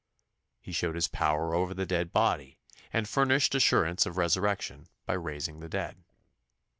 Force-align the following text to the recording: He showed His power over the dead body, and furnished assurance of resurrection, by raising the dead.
He 0.59 0.71
showed 0.71 0.95
His 0.95 1.07
power 1.07 1.53
over 1.53 1.75
the 1.75 1.85
dead 1.85 2.11
body, 2.11 2.57
and 2.91 3.07
furnished 3.07 3.53
assurance 3.53 4.07
of 4.07 4.17
resurrection, 4.17 4.87
by 5.05 5.13
raising 5.13 5.59
the 5.59 5.69
dead. 5.69 6.03